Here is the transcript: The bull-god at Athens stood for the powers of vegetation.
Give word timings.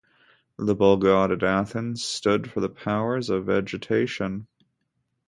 The 0.57 0.73
bull-god 0.73 1.31
at 1.31 1.43
Athens 1.43 2.03
stood 2.03 2.49
for 2.49 2.59
the 2.59 2.69
powers 2.69 3.29
of 3.29 3.45
vegetation. 3.45 4.47